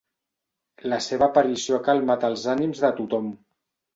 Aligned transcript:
La 0.93 0.97
seva 1.07 1.27
aparició 1.27 1.77
ha 1.79 1.83
calmat 1.89 2.27
els 2.31 2.47
ànims 2.57 2.83
de 2.87 2.93
tothom. 3.01 3.29